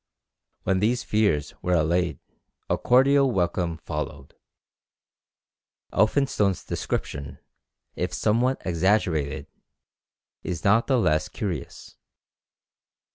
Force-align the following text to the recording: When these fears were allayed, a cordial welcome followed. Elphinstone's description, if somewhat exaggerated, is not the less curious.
When 0.63 0.79
these 0.79 1.03
fears 1.03 1.53
were 1.61 1.75
allayed, 1.75 2.17
a 2.71 2.75
cordial 2.75 3.29
welcome 3.31 3.77
followed. 3.77 4.33
Elphinstone's 5.93 6.65
description, 6.65 7.37
if 7.95 8.11
somewhat 8.11 8.59
exaggerated, 8.65 9.45
is 10.41 10.63
not 10.63 10.87
the 10.87 10.97
less 10.97 11.29
curious. 11.29 11.97